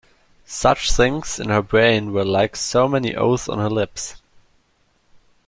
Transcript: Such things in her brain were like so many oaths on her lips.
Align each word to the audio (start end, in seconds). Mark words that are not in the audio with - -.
Such 0.45 0.91
things 0.91 1.39
in 1.39 1.49
her 1.49 1.61
brain 1.61 2.11
were 2.11 2.25
like 2.25 2.55
so 2.55 2.87
many 2.87 3.15
oaths 3.15 3.47
on 3.47 3.59
her 3.59 3.69
lips. 3.69 4.19